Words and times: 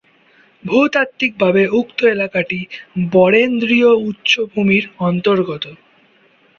ভূ-তাত্বিকভাবে 0.63 1.61
উক্ত 1.79 1.99
এলাকাটি 2.13 2.59
বরেন্দ্রীয় 3.13 3.89
উচ্চ 4.09 4.31
ভূমির 4.51 4.85
অন্তর্গত। 5.01 5.63